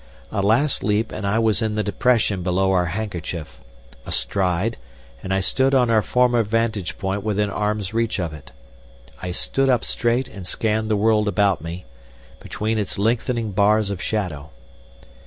A 0.31 0.41
last 0.41 0.83
leap 0.83 1.11
and 1.11 1.27
I 1.27 1.37
was 1.37 1.61
in 1.61 1.75
the 1.75 1.83
depression 1.83 2.41
below 2.41 2.71
our 2.71 2.87
handkerchief, 2.87 3.61
a 4.03 4.11
stride, 4.11 4.77
and 5.21 5.31
I 5.31 5.41
stood 5.41 5.75
on 5.75 5.91
our 5.91 6.01
former 6.01 6.41
vantage 6.41 6.97
point 6.97 7.21
within 7.23 7.51
arms' 7.51 7.93
reach 7.93 8.19
of 8.19 8.33
it. 8.33 8.49
I 9.21 9.29
stood 9.29 9.69
up 9.69 9.85
straight 9.85 10.27
and 10.27 10.47
scanned 10.47 10.89
the 10.89 10.97
world 10.97 11.27
about 11.27 11.61
me, 11.61 11.85
between 12.39 12.79
its 12.79 12.97
lengthening 12.97 13.51
bars 13.51 13.91
of 13.91 14.01
shadow. 14.01 14.49